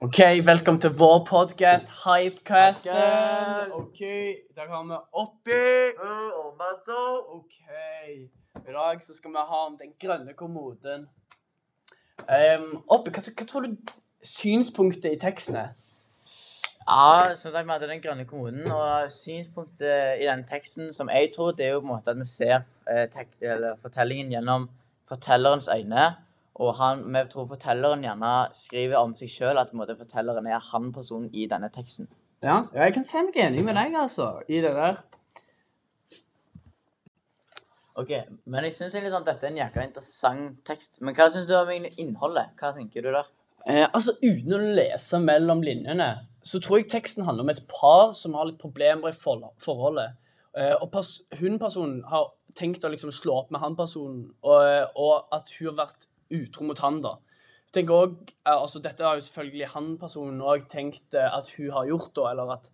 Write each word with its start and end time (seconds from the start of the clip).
OK, 0.00 0.18
velkommen 0.44 0.80
til 0.80 0.90
vår 0.92 1.22
podkast, 1.24 1.88
Hypecasten. 2.04 3.70
OK, 3.72 4.00
der 4.56 4.66
har 4.68 4.82
vi 4.84 4.96
Oppi. 5.12 5.60
OK. 7.32 7.54
I 8.68 8.72
dag 8.72 9.02
så 9.02 9.14
skal 9.14 9.30
vi 9.30 9.36
ha 9.48 9.60
om 9.66 9.78
den 9.80 9.94
grønne 10.00 10.34
kommoden. 10.36 11.08
Um, 12.28 12.84
Oppi, 12.88 13.10
hva, 13.10 13.24
hva 13.24 13.46
tror 13.48 13.64
du 13.64 13.94
synspunktet 14.20 15.16
i 15.16 15.18
teksten 15.22 15.56
er? 15.62 15.72
Ja, 16.84 17.32
som 17.32 17.56
sagt, 17.56 17.64
vi 17.64 17.72
hadde 17.72 17.88
den 17.88 18.04
grønne 18.04 18.28
kommoden, 18.28 18.68
og 18.68 19.10
synspunktet 19.10 20.20
i 20.20 20.28
den 20.28 20.44
teksten, 20.44 20.92
som 20.92 21.08
jeg 21.08 21.32
tror, 21.36 21.56
det 21.56 21.70
er 21.70 21.72
jo 21.72 21.80
på 21.80 21.88
en 21.88 21.94
måte 21.94 22.12
at 22.12 22.20
vi 22.20 22.28
ser 22.28 22.68
eh, 22.84 23.08
tek 23.08 23.32
eller 23.40 23.80
fortellingen 23.80 24.36
gjennom 24.36 24.68
fortellerens 25.08 25.72
øyne. 25.72 26.12
Og 26.56 26.72
han, 26.78 27.02
vi 27.12 27.22
tror 27.32 27.48
fortelleren 27.50 28.04
gjerne 28.04 28.30
skriver 28.56 29.02
om 29.02 29.12
seg 29.18 29.28
sjøl 29.28 29.60
at 29.60 29.74
måte, 29.76 29.96
fortelleren 29.98 30.48
er 30.48 30.62
han-personen 30.70 31.28
i 31.36 31.44
denne 31.50 31.68
teksten. 31.72 32.08
Ja, 32.44 32.62
jeg 32.72 32.94
kan 32.96 33.04
se 33.04 33.20
meg 33.26 33.36
enig 33.40 33.64
med 33.64 33.76
deg, 33.76 33.96
altså, 33.96 34.30
i 34.48 34.62
det 34.64 34.72
der. 34.76 35.02
Ok, 37.96 38.10
Men 38.44 38.66
jeg 38.66 38.74
syns 38.76 38.92
sånn, 38.92 39.24
dette 39.24 39.46
er 39.46 39.52
en 39.52 39.62
jækla 39.62 39.86
interessant 39.88 40.58
tekst. 40.68 40.98
Men 41.00 41.16
hva 41.16 41.30
syns 41.32 41.48
du 41.48 41.54
om 41.56 41.70
innholdet? 41.72 42.52
Hva 42.60 42.74
tenker 42.76 43.04
du 43.04 43.08
der? 43.08 43.30
Eh, 43.66 43.86
altså, 43.86 44.14
Uten 44.20 44.52
å 44.52 44.60
lese 44.76 45.20
mellom 45.22 45.62
linjene, 45.64 46.10
så 46.44 46.60
tror 46.62 46.82
jeg 46.82 46.90
teksten 46.92 47.24
handler 47.26 47.46
om 47.46 47.52
et 47.54 47.64
par 47.72 48.12
som 48.14 48.36
har 48.36 48.50
litt 48.50 48.60
problemer 48.60 49.10
i 49.10 49.16
for 49.16 49.48
forholdet. 49.64 50.20
Eh, 50.56 50.74
og 50.76 50.90
pers 50.92 51.18
hun-personen 51.40 52.02
har 52.10 52.30
tenkt 52.56 52.84
å 52.84 52.92
liksom 52.92 53.12
slå 53.12 53.40
opp 53.42 53.50
med 53.52 53.64
han-personen, 53.64 54.28
og, 54.44 54.92
og, 54.96 55.26
at 55.34 55.50
hun 55.56 55.72
har 55.72 55.80
vært 55.82 56.06
utro 56.30 56.64
mot 56.66 56.78
han, 56.84 57.00
da. 57.04 57.16
Jeg 57.66 57.82
tenker 57.82 57.94
også, 57.94 58.34
eh, 58.46 58.52
altså 58.56 58.80
Dette 58.82 59.04
har 59.04 59.16
jo 59.18 59.24
selvfølgelig 59.26 59.68
han-personen 59.74 60.40
òg 60.40 60.68
tenkt 60.72 61.14
eh, 61.14 61.26
at 61.36 61.48
hun 61.56 61.70
har 61.74 61.86
gjort, 61.90 62.12
da, 62.16 62.30
eller 62.32 62.52
at 62.56 62.70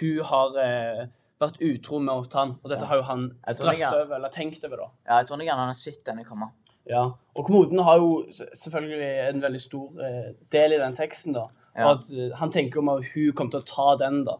hun 0.00 0.20
har 0.30 0.58
eh, 0.60 1.06
vært 1.40 1.60
utro 1.60 1.98
mot 2.00 2.32
han. 2.38 2.56
Og 2.62 2.70
dette 2.70 2.82
Ja. 2.84 2.90
har 2.90 2.96
jo 2.96 3.02
han 3.08 3.24
drøftet 3.46 4.00
over, 4.04 4.14
eller 4.16 4.28
tenkt 4.34 4.64
over, 4.64 4.76
da. 4.76 4.90
Ja, 5.06 5.18
jeg 5.20 5.28
tror 5.28 5.38
nok 5.38 5.48
han 5.54 5.66
har 5.66 5.74
sett 5.78 6.04
denne 6.04 6.24
komme. 6.24 6.50
Ja, 6.86 7.04
og 7.34 7.46
kommoden 7.46 7.80
har 7.80 7.96
jo 7.96 8.26
selvfølgelig 8.28 9.28
en 9.30 9.40
veldig 9.40 9.60
stor 9.60 10.00
eh, 10.04 10.32
del 10.52 10.72
i 10.76 10.78
den 10.82 10.94
teksten, 10.94 11.32
da. 11.32 11.46
Ja. 11.74 11.86
Og 11.88 11.98
at 11.98 12.10
eh, 12.12 12.34
han 12.36 12.50
tenker 12.52 12.78
om 12.82 12.90
at 12.92 13.04
hun 13.14 13.32
kommer 13.32 13.50
til 13.56 13.62
å 13.62 13.70
ta 13.70 13.96
den, 14.04 14.24
da. 14.28 14.36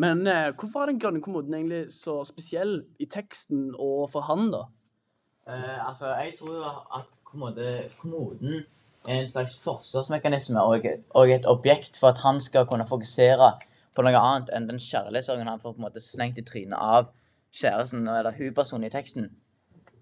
Men 0.00 0.26
eh, 0.26 0.52
hvorfor 0.56 0.84
er 0.84 0.92
den 0.92 1.00
grønne 1.02 1.20
kommoden 1.20 1.52
egentlig 1.54 1.90
så 1.92 2.20
spesiell 2.24 2.84
i 3.02 3.06
teksten 3.10 3.72
og 3.76 4.06
for 4.12 4.22
han, 4.30 4.48
da? 4.54 4.64
Eh, 5.50 5.88
altså, 5.88 6.06
jeg 6.06 6.34
tror 6.38 6.54
jo 6.54 6.64
at 6.98 7.20
kommode, 7.24 7.88
kommoden 7.98 8.60
er 9.08 9.20
en 9.20 9.28
slags 9.28 9.58
forsvarsmekanisme 9.64 10.62
og, 10.62 10.84
og 11.10 11.30
et 11.30 11.46
objekt 11.46 11.96
for 11.98 12.08
at 12.12 12.18
han 12.22 12.40
skal 12.40 12.66
kunne 12.66 12.86
fokusere 12.86 13.52
på 13.96 14.04
noe 14.06 14.20
annet 14.20 14.52
enn 14.54 14.68
den 14.68 14.78
kjærlighetssorgen 14.78 15.48
han 15.48 15.62
får 15.62 15.74
på 15.74 15.80
en 15.80 15.86
måte 15.88 16.02
slengt 16.04 16.38
i 16.38 16.44
trynet 16.46 16.78
av 16.78 17.08
kjæresten 17.56 18.06
eller 18.06 18.36
hun-personen 18.36 18.86
i 18.86 18.92
teksten. 18.92 19.30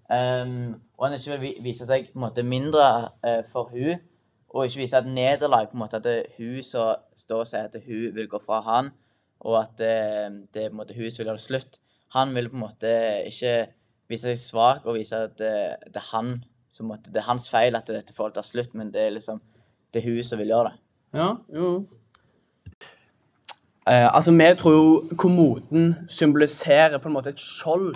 Um, 0.09 0.81
og 0.97 1.07
han 1.07 1.17
ikke 1.17 1.31
vil 1.31 1.41
vi- 1.41 1.63
vise 1.63 1.87
seg 1.87 2.11
på 2.13 2.19
en 2.19 2.27
måte 2.27 2.45
mindre 2.45 2.85
uh, 3.25 3.43
for 3.53 3.71
hun, 3.73 4.01
og 4.49 4.65
ikke 4.67 4.83
vise 4.83 4.97
et 4.97 5.07
nederlag 5.09 5.69
på 5.69 5.77
en 5.77 5.83
måte 5.85 6.01
at 6.01 6.05
det 6.05 6.19
hun 6.37 6.63
som 6.65 6.97
står 7.17 7.45
og 7.45 7.51
sier 7.51 7.69
at 7.69 7.77
hun 7.87 8.15
vil 8.17 8.29
gå 8.29 8.41
fra 8.45 8.61
han, 8.65 8.91
og 9.41 9.61
at 9.63 9.81
uh, 9.81 10.39
det 10.53 10.65
er 10.65 10.71
på 10.71 10.75
en 10.75 10.81
måte 10.83 10.97
hun 10.97 11.11
som 11.11 11.23
vil 11.23 11.31
gjøre 11.31 11.41
det 11.41 11.47
slutt. 11.47 11.81
Han 12.17 12.35
vil 12.35 12.49
på 12.49 12.57
en 12.57 12.65
måte 12.65 12.93
ikke 13.29 13.55
vise 14.09 14.31
seg 14.31 14.41
svak 14.41 14.87
og 14.89 14.97
vise 14.99 15.19
at 15.29 15.37
det, 15.41 15.55
det 15.87 16.01
er 16.01 16.11
han 16.13 16.39
som 16.73 16.91
måtte, 16.91 17.13
det 17.13 17.23
er 17.23 17.31
hans 17.31 17.49
feil 17.51 17.77
at 17.77 17.89
dette 17.91 18.15
forholdet 18.15 18.41
tar 18.41 18.49
slutt, 18.49 18.75
men 18.77 18.93
det 18.95 19.07
er 19.07 19.15
liksom 19.17 19.41
det 19.93 20.03
er 20.03 20.11
hun 20.11 20.25
som 20.25 20.41
vil 20.41 20.53
gjøre 20.53 20.71
det. 20.71 20.81
Ja, 21.17 21.29
jo. 21.55 21.69
Eh, 23.89 24.15
altså, 24.15 24.35
vi 24.37 24.49
tror 24.59 24.73
jo 24.73 25.17
kommoden 25.17 25.95
symboliserer 26.09 26.99
på 26.99 27.09
en 27.09 27.15
måte 27.15 27.33
et 27.33 27.41
skjold 27.41 27.95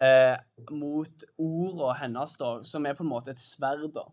eh, 0.00 0.38
mot 0.72 1.26
ordene 1.36 1.96
hennes, 2.00 2.36
da, 2.40 2.54
som 2.64 2.86
er 2.86 2.96
på 2.96 3.04
en 3.04 3.12
måte 3.12 3.34
et 3.34 3.42
sverd. 3.42 3.90
da. 3.92 4.06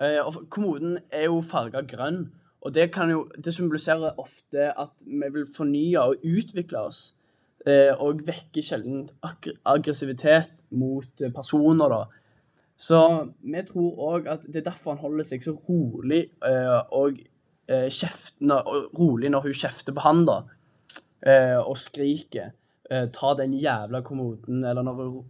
Eh, 0.00 0.20
og 0.22 0.46
kommoden 0.50 1.00
er 1.10 1.26
jo 1.26 1.40
farga 1.42 1.82
grønn, 1.82 2.28
og 2.62 2.74
det, 2.74 2.92
kan 2.94 3.10
jo, 3.10 3.26
det 3.44 3.54
symboliserer 3.54 4.14
ofte 4.22 4.70
at 4.70 5.02
vi 5.02 5.32
vil 5.34 5.48
fornye 5.56 5.98
og 5.98 6.22
utvikle 6.22 6.86
oss. 6.86 7.16
Eh, 7.62 7.92
og 8.02 8.24
vekker 8.26 8.64
sjelden 8.64 9.04
ag 9.22 9.46
aggressivitet 9.70 10.64
mot 10.74 11.22
eh, 11.22 11.30
personer, 11.34 11.92
da. 11.92 12.00
Så 12.74 12.98
vi 13.38 13.62
tror 13.68 14.00
òg 14.02 14.26
at 14.32 14.48
det 14.48 14.64
er 14.64 14.72
derfor 14.72 14.96
han 14.96 15.04
holder 15.04 15.28
seg 15.28 15.44
så 15.44 15.54
rolig 15.68 16.24
eh, 16.42 16.80
og, 16.90 17.20
kjeft, 17.70 18.40
når, 18.42 18.66
rolig 18.98 19.30
når 19.30 19.46
hun 19.46 19.54
kjefter 19.54 19.94
på 19.94 20.02
han, 20.04 20.24
da. 20.26 20.40
Og 21.62 21.76
skriker. 21.78 22.50
Ta 23.14 23.28
den 23.38 23.54
jævla 23.56 24.00
kommoden. 24.04 24.64
Eller 24.66 24.82
når 24.84 24.98
hun, 24.98 25.20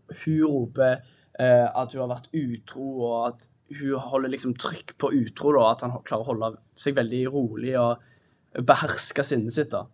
roper 0.41 1.05
at 1.37 1.93
hun 1.93 2.01
har 2.01 2.09
vært 2.15 2.33
utro, 2.33 2.87
og 3.05 3.15
at 3.29 3.47
hun 3.77 4.09
holder 4.09 4.33
liksom 4.33 4.57
trykk 4.59 4.97
på 4.99 5.13
utro, 5.21 5.53
da. 5.59 5.69
At 5.69 5.85
han 5.85 5.95
klarer 6.09 6.25
å 6.25 6.31
holde 6.33 6.51
seg 6.81 6.97
veldig 6.99 7.23
rolig 7.37 7.77
og 7.79 8.65
beherske 8.65 9.29
sinnet 9.29 9.55
sitt, 9.55 9.77
da. 9.77 9.85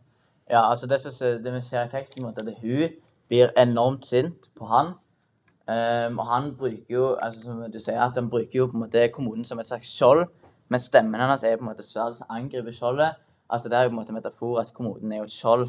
Ja, 0.51 0.71
altså 0.71 0.87
det, 0.87 1.01
som, 1.01 1.13
det 1.45 1.53
vi 1.55 1.61
ser 1.61 1.85
i 1.85 1.93
teksten, 1.93 2.25
er 2.25 2.33
at 2.33 2.55
hun 2.63 2.97
blir 3.29 3.53
enormt 3.57 4.07
sint 4.07 4.49
på 4.57 4.69
han. 4.71 4.95
Um, 5.69 6.19
og 6.19 6.27
han 6.27 6.55
bruker 6.57 6.95
jo, 6.95 7.09
altså 7.21 7.43
som 7.43 7.59
du 7.73 7.79
sier, 7.79 8.01
at 8.01 8.17
han 8.17 8.31
bruker 8.33 8.57
jo 8.57 8.67
på 8.71 8.79
en 8.79 8.87
måte 8.87 9.09
kommoden 9.13 9.45
som 9.45 9.61
et 9.61 9.69
slags 9.69 9.91
skjold, 9.93 10.25
men 10.73 10.81
stemmen 10.81 11.21
hennes 11.21 11.45
er 11.45 11.59
på 11.59 11.67
en 11.67 11.69
måte 11.69 11.85
sverd 11.85 12.17
som 12.17 12.31
angriper 12.33 12.73
skjoldet. 12.73 13.19
Altså 13.53 13.69
det 13.69 13.77
er 13.77 13.85
jo 13.85 13.91
på 13.91 13.97
en 13.97 14.01
måte 14.01 14.17
metafor 14.17 14.61
at 14.61 14.73
kommoden 14.77 15.13
er 15.13 15.21
jo 15.21 15.29
et 15.29 15.35
skjold. 15.35 15.69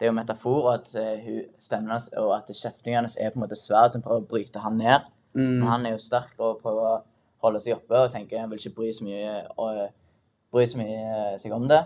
Det 0.00 0.06
er 0.06 0.10
jo 0.10 0.16
metafor, 0.16 0.70
at 0.72 0.88
eh, 1.00 1.20
hun, 1.24 1.42
stemmen 1.60 1.92
hennes 1.92 2.08
og 2.20 2.32
at 2.36 2.48
kjeftingen 2.52 3.02
hennes 3.02 3.16
er 3.20 3.32
på 3.32 3.38
en 3.38 3.44
måte 3.44 3.58
sverd 3.60 3.92
som 3.92 4.04
prøver 4.04 4.24
å 4.24 4.30
bryte 4.32 4.64
han 4.64 4.80
ned. 4.80 5.04
Mm. 5.36 5.44
Men 5.44 5.68
han 5.68 5.86
er 5.86 5.94
jo 5.94 6.00
sterk 6.02 6.34
og 6.38 6.62
prøver 6.62 6.88
å 6.88 7.02
holde 7.44 7.60
seg 7.60 7.76
oppe 7.76 8.00
og 8.00 8.12
tenker 8.12 8.40
han 8.40 8.50
vil 8.52 8.60
ikke 8.60 8.76
bry 8.78 8.90
så 8.96 9.04
mye, 9.06 9.36
og, 9.60 9.84
bry 10.54 10.66
så 10.70 10.80
mye 10.80 10.98
eh, 11.04 11.36
seg 11.40 11.52
om 11.56 11.68
det. 11.68 11.82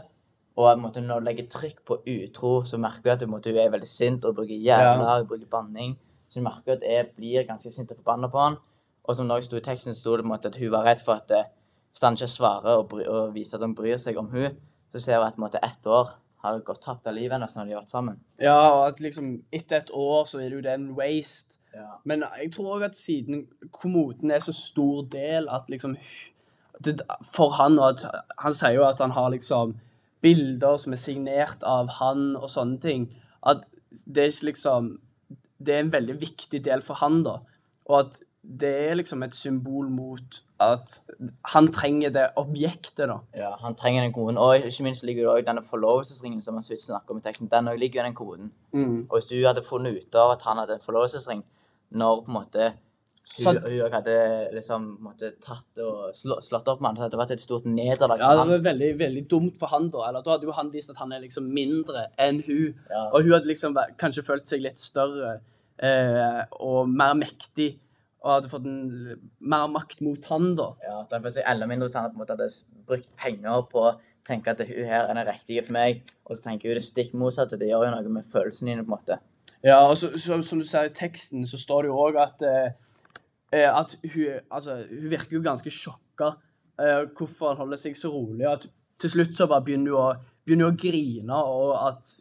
Og 0.58 0.80
måte, 0.82 1.02
når 1.04 1.20
du 1.20 1.28
legger 1.28 1.46
trykk 1.52 1.84
på 1.86 2.00
utro, 2.02 2.52
så 2.66 2.80
merker 2.82 3.04
du 3.04 3.10
at 3.12 3.20
du, 3.22 3.28
måte, 3.30 3.52
hun 3.54 3.60
er 3.62 3.70
veldig 3.70 3.88
sint 3.88 4.24
og 4.26 4.34
bruker 4.40 4.56
jævla, 4.56 5.20
ja. 5.20 5.26
bruker 5.28 5.46
banning. 5.50 5.94
Så 6.28 6.40
du 6.40 6.46
merker 6.48 6.74
at 6.74 6.86
jeg 6.86 7.12
blir 7.14 7.46
ganske 7.46 7.70
sint 7.72 7.92
og 7.94 8.00
forbanna 8.00 8.30
på 8.32 8.40
han. 8.42 8.58
Og 9.06 9.16
som 9.16 9.28
når 9.28 9.40
jeg 9.40 9.48
sto 9.48 9.60
i 9.60 9.64
teksten, 9.64 9.94
sto 9.94 10.16
det 10.16 10.26
på 10.26 10.28
en 10.28 10.34
måte 10.34 10.50
at 10.50 10.58
hun 10.58 10.72
var 10.74 10.88
redd 10.88 11.04
for 11.04 11.22
at 11.22 11.30
eh, 11.32 11.46
hvis 11.92 12.02
han 12.04 12.18
ikke 12.18 12.30
svarer 12.32 12.74
og, 12.74 12.88
bry, 12.90 13.06
og 13.08 13.30
viser 13.36 13.56
at 13.56 13.64
han 13.64 13.76
bryr 13.78 14.00
seg 14.02 14.18
om 14.20 14.28
hun, 14.34 14.58
så 14.92 15.00
ser 15.04 15.22
hun 15.22 15.28
at 15.28 15.38
på 15.38 15.40
en 15.40 15.46
måte, 15.46 15.62
ett 15.64 15.86
år 15.86 16.12
har 16.42 16.60
gått 16.66 16.82
tapt 16.84 17.06
av 17.10 17.16
livet 17.16 17.34
hennes 17.34 17.54
når 17.56 17.64
de 17.64 17.74
har 17.74 17.82
vært 17.82 17.94
sammen. 17.94 18.18
Ja, 18.42 18.58
og 18.58 18.82
at 18.92 19.00
liksom 19.02 19.32
etter 19.54 19.80
et 19.80 19.90
år 19.94 20.28
så 20.30 20.42
er 20.42 20.50
det 20.50 20.58
jo 20.58 20.66
det 20.66 20.74
en 20.74 20.90
waste. 20.98 21.58
Ja. 21.74 21.98
Men 22.08 22.22
jeg 22.40 22.52
tror 22.54 22.76
òg 22.76 22.88
at 22.88 22.98
siden 22.98 23.46
kommoden 23.74 24.30
er 24.34 24.42
så 24.42 24.54
stor 24.56 25.06
del 25.10 25.50
at 25.52 25.70
liksom 25.70 25.96
det, 26.84 27.00
For 27.26 27.50
han 27.58 27.74
og 27.78 27.98
at 27.98 28.22
Han 28.38 28.54
sier 28.54 28.76
jo 28.76 28.84
at 28.86 29.00
han 29.02 29.10
har 29.10 29.32
liksom 29.34 29.74
bilder 30.24 30.78
som 30.80 30.94
er 30.94 31.00
signert 31.00 31.64
av 31.66 31.90
han 31.98 32.32
og 32.38 32.48
sånne 32.52 32.80
ting. 32.82 33.08
At 33.46 33.68
det 34.06 34.22
er 34.22 34.32
ikke 34.32 34.50
liksom 34.52 34.96
Det 35.58 35.74
er 35.74 35.80
en 35.82 35.92
veldig 35.92 36.14
viktig 36.20 36.60
del 36.62 36.82
for 36.86 36.94
han, 37.00 37.24
da. 37.26 37.40
Og 37.90 37.94
at 37.98 38.20
det 38.42 38.70
er 38.70 38.94
liksom 38.94 39.24
et 39.26 39.34
symbol 39.34 39.88
mot 39.90 40.36
at 40.62 41.00
han 41.52 41.66
trenger 41.74 42.12
det 42.14 42.28
objektet, 42.38 43.08
da. 43.10 43.16
Ja, 43.34 43.50
han 43.58 43.74
trenger 43.74 44.04
den 44.04 44.12
koden. 44.14 44.38
Og 44.38 44.54
ikke 44.68 44.86
minst 44.86 45.02
ligger 45.02 45.24
det 45.24 45.32
også 45.32 45.48
denne 45.48 45.64
forlovelsesringen 45.66 46.42
som 46.42 46.54
han 46.54 46.62
snakker 46.62 47.10
om 47.10 47.18
i 47.18 47.26
teksten. 47.26 47.50
Den 47.50 47.72
òg 47.72 47.78
ligger 47.82 48.04
i 48.04 48.06
den 48.06 48.14
koden. 48.14 48.52
Og 49.10 49.18
hvis 49.18 49.26
du 49.32 49.36
hadde 49.42 49.66
funnet 49.66 49.98
ut 49.98 50.14
av 50.14 50.36
at 50.36 50.46
han 50.46 50.62
hadde 50.62 50.78
en 50.78 50.86
forlovelsesring 50.86 51.42
når 51.90 52.22
på 52.22 52.30
en 52.30 52.38
måte 52.38 52.72
hun, 53.28 53.58
hun 53.62 53.92
hadde 53.92 54.14
liksom 54.56 54.86
måtte, 55.04 55.32
tatt 55.44 55.82
og 55.84 56.14
slå, 56.16 56.38
slått 56.44 56.70
opp 56.70 56.80
med 56.80 56.90
han, 56.90 56.98
så 56.98 57.04
hadde 57.04 57.16
det 57.16 57.20
vært 57.20 57.34
et 57.36 57.42
stort 57.42 57.66
nederlag 57.68 58.22
Ja, 58.22 58.30
det 58.38 58.46
var 58.50 58.64
veldig, 58.64 58.88
veldig 59.00 59.24
dumt 59.30 59.58
for 59.60 59.72
han 59.72 59.90
da. 59.92 60.06
Eller 60.08 60.24
da 60.24 60.34
hadde 60.34 60.48
jo 60.48 60.56
han 60.56 60.72
vist 60.72 60.92
at 60.94 61.00
han 61.02 61.12
er 61.14 61.22
liksom 61.24 61.50
mindre 61.54 62.08
enn 62.20 62.40
hun. 62.46 62.78
Ja. 62.88 63.04
Og 63.12 63.26
hun 63.26 63.36
hadde 63.36 63.50
liksom 63.50 63.76
kanskje 64.00 64.24
følt 64.26 64.50
seg 64.50 64.64
litt 64.64 64.80
større 64.80 65.38
eh, 65.76 66.42
og 66.64 66.88
mer 66.90 67.14
mektig. 67.18 67.76
Og 68.24 68.32
hadde 68.32 68.50
fått 68.50 68.66
en, 68.66 69.14
mer 69.38 69.68
makt 69.70 70.02
mot 70.02 70.32
han, 70.32 70.52
da. 70.58 70.72
Ja, 70.82 70.98
det 71.06 71.22
faktisk 71.22 71.44
enda 71.44 71.68
mindre 71.70 71.86
hvis 71.86 71.98
han 71.98 72.10
hun 72.16 72.24
hadde 72.26 72.50
brukt 72.88 73.12
penger 73.20 73.64
på 73.70 73.84
å 73.86 73.96
tenke 74.28 74.52
at 74.52 74.64
hun 74.66 74.88
her 74.88 75.06
er 75.06 75.14
den 75.14 75.28
riktige 75.28 75.62
for 75.64 75.76
meg, 75.76 76.02
og 76.26 76.36
så 76.36 76.48
tenker 76.48 76.72
hun 76.72 76.80
det 76.80 76.86
stikk 76.86 77.14
motsatte. 77.16 77.60
Det 77.60 77.70
gjør 77.70 77.86
jo 77.86 77.94
noe 77.94 78.18
med 78.18 78.28
følelsene 78.32 78.72
dine, 78.72 78.84
på 78.84 78.92
en 78.92 78.96
måte. 78.96 79.20
Ja, 79.64 79.80
og 79.86 79.96
så, 79.98 80.12
så, 80.18 80.36
som 80.46 80.60
du 80.60 80.66
ser 80.66 80.88
i 80.88 80.94
teksten, 80.94 81.46
så 81.48 81.58
står 81.58 81.86
det 81.86 81.92
jo 81.92 82.02
òg 82.02 82.18
at 82.22 82.44
eh, 82.46 82.74
at 83.56 83.94
hun, 84.04 84.40
altså, 84.50 84.82
hun 84.90 85.10
virker 85.10 85.38
jo 85.38 85.44
ganske 85.44 85.70
sjokka 85.72 86.34
eh, 86.80 87.06
hvorfor 87.16 87.54
han 87.54 87.62
holder 87.62 87.80
seg 87.80 87.96
så 87.96 88.10
rolig. 88.12 88.46
og 88.46 88.52
At 88.52 88.66
til 89.00 89.10
slutt 89.10 89.36
så 89.38 89.46
bare 89.48 89.64
begynner 89.64 89.94
hun 89.94 90.00
å, 90.00 90.34
begynner 90.44 90.68
hun 90.68 90.76
å 90.76 90.82
grine, 90.82 91.44
og 91.44 91.76
at 91.88 92.16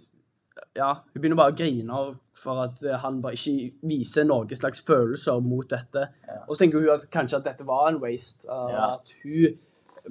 Ja, 0.77 0.91
hun 1.13 1.21
begynner 1.21 1.38
bare 1.38 1.53
å 1.53 1.57
grine 1.57 2.00
for 2.38 2.63
at 2.63 2.81
eh, 2.85 2.97
han 3.01 3.21
bare 3.21 3.38
ikke 3.38 3.88
viser 3.89 4.25
noen 4.29 4.50
slags 4.57 4.81
følelser 4.85 5.39
mot 5.41 5.65
dette. 5.69 6.07
Ja. 6.27 6.41
Og 6.45 6.56
så 6.56 6.63
tenker 6.63 6.81
hun 6.81 6.91
at 6.94 7.07
kanskje 7.13 7.39
at 7.39 7.47
dette 7.50 7.65
var 7.65 7.89
en 7.89 8.01
waste. 8.01 8.45
Uh, 8.45 8.68
Ja. 8.74 8.91
At 8.94 9.13
hun 9.24 9.57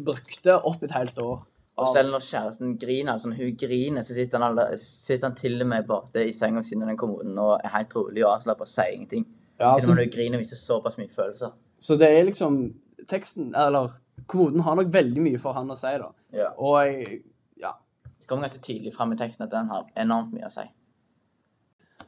brukte 0.06 0.56
opp 0.58 0.82
et 0.82 0.94
helt 0.94 1.18
år. 1.22 1.44
Og 1.76 1.90
selv 1.92 2.14
når 2.14 2.24
kjæresten 2.24 2.76
griner, 2.80 3.18
sånn, 3.20 3.34
hun 3.36 3.56
griner, 3.60 4.02
så 4.02 4.14
sitter 4.16 4.40
han, 4.40 4.54
alle, 4.54 4.78
sitter 4.80 5.28
han 5.28 5.36
til 5.36 5.60
og 5.60 5.68
med 5.68 5.86
borte 5.86 6.22
i 6.24 6.32
senga 6.32 6.62
ved 6.62 6.68
siden 6.70 6.86
av 6.86 6.88
den 6.88 7.00
kommoden 7.00 7.36
og 7.42 7.58
er 7.58 7.74
helt 7.74 7.92
rolig 7.98 8.24
og 8.24 8.32
avslapper 8.32 8.64
og 8.64 8.70
sier 8.70 8.94
ingenting. 8.96 9.26
Ja, 9.58 9.72
til 9.74 9.80
og 9.80 9.80
du 9.80 9.86
med 9.86 9.96
når 9.96 10.02
det 10.04 10.12
griner, 10.14 10.38
viser 10.42 10.58
såpass 10.60 10.98
mye 10.98 11.08
følelser. 11.12 11.54
så 11.78 11.96
det 11.96 12.10
er 12.10 12.24
liksom 12.24 12.74
Teksten, 13.06 13.54
eller 13.54 13.92
kommoden, 14.26 14.60
har 14.66 14.74
nok 14.74 14.88
veldig 14.92 15.22
mye 15.22 15.38
for 15.38 15.54
han 15.54 15.70
å 15.70 15.76
si, 15.78 15.92
da. 16.02 16.08
Ja. 16.34 16.48
Og 16.58 16.80
jeg 16.86 17.22
Ja. 17.62 17.72
Det 18.02 18.26
kommer 18.26 18.48
ganske 18.48 18.62
tydelig 18.64 18.94
fram 18.96 19.12
i 19.12 19.16
teksten 19.16 19.44
at 19.44 19.52
den 19.52 19.68
har 19.68 19.86
enormt 19.96 20.32
mye 20.34 20.48
å 20.48 20.50
si. 20.50 20.64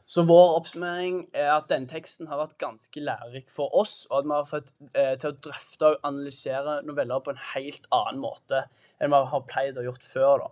Så 0.09 0.23
vår 0.25 0.55
oppsummering 0.57 1.27
er 1.37 1.51
at 1.53 1.67
denne 1.69 1.87
teksten 1.87 2.27
har 2.27 2.39
vært 2.41 2.57
ganske 2.57 3.01
lærerik 3.01 3.51
for 3.53 3.69
oss, 3.77 4.07
og 4.09 4.17
at 4.19 4.25
vi 4.25 4.33
har 4.33 4.47
fått 4.49 4.71
eh, 4.97 5.11
til 5.21 5.29
å 5.29 5.37
drøfte 5.37 5.91
og 5.91 6.07
analysere 6.09 6.79
noveller 6.87 7.21
på 7.21 7.35
en 7.35 7.43
helt 7.53 7.85
annen 7.93 8.23
måte 8.23 8.63
enn 8.99 9.13
vi 9.13 9.19
har 9.33 9.45
pleid 9.47 9.77
å 9.77 9.85
gjort 9.85 10.07
før. 10.09 10.45
da. 10.45 10.49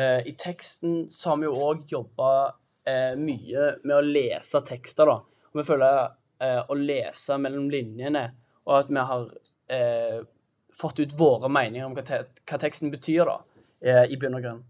Eh, 0.00 0.28
I 0.32 0.32
teksten 0.32 1.10
så 1.12 1.34
har 1.34 1.42
vi 1.42 1.50
jo 1.50 1.58
òg 1.68 1.84
jobba 1.92 2.30
eh, 2.88 3.12
mye 3.20 3.66
med 3.84 3.96
å 3.98 4.00
lese 4.06 4.64
tekster, 4.64 5.12
da. 5.12 5.20
Og 5.50 5.60
vi 5.60 5.66
føler 5.66 6.10
eh, 6.42 6.60
å 6.62 6.76
lese 6.78 7.38
mellom 7.38 7.70
linjene, 7.72 8.28
og 8.68 8.76
at 8.78 8.92
vi 8.92 9.06
har 9.10 9.24
eh, 9.74 10.20
fått 10.80 11.00
ut 11.02 11.16
våre 11.18 11.50
meninger 11.52 11.86
om 11.86 11.96
hva, 11.96 12.04
te 12.06 12.22
hva 12.48 12.60
teksten 12.60 12.92
betyr, 12.92 13.26
da, 13.28 13.64
eh, 13.82 14.04
i 14.12 14.18
bunn 14.20 14.38
og 14.38 14.44
grunn. 14.46 14.62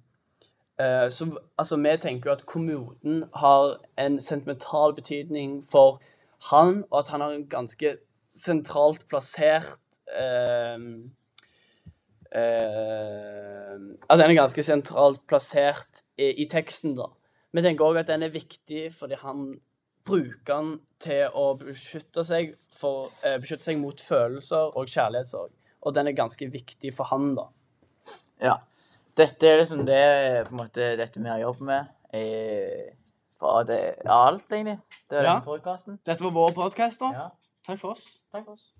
Eh, 0.81 1.09
så 1.13 1.29
altså, 1.61 1.77
vi 1.77 1.97
tenker 2.01 2.31
jo 2.31 2.37
at 2.39 2.47
kommoden 2.49 3.25
har 3.37 3.79
en 4.01 4.21
sentimental 4.21 4.95
betydning 4.97 5.61
for 5.67 6.01
han, 6.51 6.85
og 6.91 7.03
at 7.03 7.13
han 7.13 7.21
har 7.25 7.37
en 7.37 7.49
ganske 7.51 7.97
sentralt 8.31 9.09
plassert 9.11 10.01
eh, 10.09 10.79
Altså, 12.31 14.23
den 14.23 14.31
er 14.31 14.37
ganske 14.39 14.63
sentralt 14.63 15.25
plassert 15.27 16.05
i, 16.15 16.29
i 16.45 16.47
teksten, 16.47 16.95
da. 16.95 17.09
Vi 17.51 17.65
tenker 17.65 17.89
òg 17.89 17.99
at 17.99 18.11
den 18.13 18.23
er 18.23 18.31
viktig 18.31 18.85
fordi 18.95 19.19
han 19.19 19.49
bruker 20.11 20.51
den 20.51 20.73
til 21.01 21.31
å 21.39 21.47
beskytte 21.61 22.25
seg, 22.27 22.55
for, 22.75 23.11
eh, 23.23 23.39
beskytte 23.41 23.69
seg 23.71 23.79
mot 23.81 24.03
følelser 24.05 24.77
og 24.77 24.91
kjærlighetssorg. 24.91 25.55
Og 25.83 25.95
den 25.97 26.11
er 26.11 26.13
ganske 26.19 26.51
viktig 26.53 26.93
for 26.97 27.09
han, 27.13 27.35
da. 27.39 27.47
Ja. 28.43 28.59
Dette 29.17 29.49
er 29.49 29.59
liksom 29.63 29.85
det 29.89 30.01
på 30.47 30.53
en 30.55 30.61
måte, 30.61 30.91
dette 31.01 31.21
vi 31.21 31.29
har 31.29 31.41
jobbet 31.43 31.67
med. 31.71 31.89
Eh, 32.13 32.93
fra 33.39 33.63
det, 33.65 33.81
ja, 34.05 34.19
alt, 34.29 34.49
egentlig. 34.51 34.79
Det 35.09 35.19
er 35.19 35.25
Ja. 35.25 35.35
den 35.39 35.47
podkasten. 35.49 35.99
Dette 36.05 36.21
var 36.21 36.31
vår 36.37 36.53
podkast, 36.53 37.01
da. 37.01 37.11
Ja. 37.13 37.29
Takk 37.67 37.79
for 37.79 37.91
oss. 37.93 38.19
Takk 38.33 38.45
for 38.45 38.53
oss. 38.53 38.73